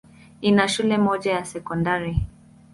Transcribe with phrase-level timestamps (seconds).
[0.41, 2.17] Ina shule moja ya sekondari.